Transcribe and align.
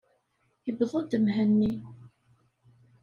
Iwweḍ-d 0.69 1.13
Mhenni. 1.25 1.73